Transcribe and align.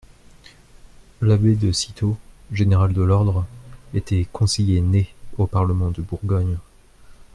L'abbé 1.21 1.53
de 1.55 1.71
Cîteaux, 1.71 2.17
général 2.51 2.91
de 2.91 3.03
l'ordre, 3.03 3.45
était 3.93 4.25
conseiller-né 4.33 5.13
au 5.37 5.45
parlement 5.45 5.91
de 5.91 6.01
Bourgogne. 6.01 6.57